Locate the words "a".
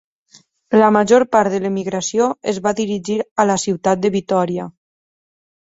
3.45-3.49